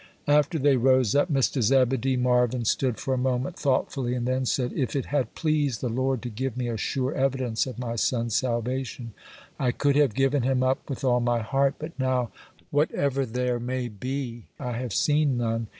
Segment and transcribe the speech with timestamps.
[0.27, 1.61] After they rose up, Mr.
[1.61, 5.89] Zebedee Marvyn stood for a moment thoughtfully, and then said: 'If it had pleased the
[5.89, 9.13] Lord to give me a sure evidence of my son's salvation,
[9.59, 12.31] I could have given him up with all my heart; but now,
[12.71, 15.67] whatever there may be, I have seen none.